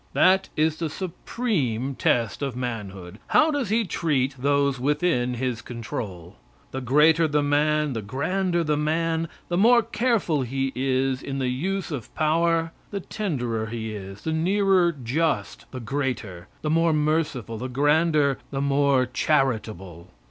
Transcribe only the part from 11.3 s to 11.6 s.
the